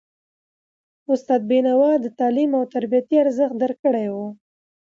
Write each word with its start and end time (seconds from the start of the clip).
استاد 1.13 1.41
بینوا 1.49 1.91
د 2.01 2.05
تعلیم 2.19 2.51
او 2.57 2.63
تربیې 2.73 3.17
ارزښت 3.23 3.55
درک 3.61 3.77
کړی 3.85 4.07
و. 4.13 4.15